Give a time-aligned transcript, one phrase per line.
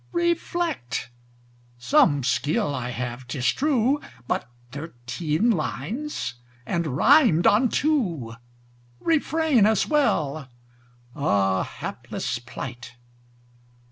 [0.13, 1.11] Reflect.
[1.77, 6.33] Some skill I have, 'tis true; But thirteen lines!
[6.65, 8.33] and rimed on two!
[8.99, 10.47] "Refrain" as well.
[11.15, 12.95] Ah, Hapless plight!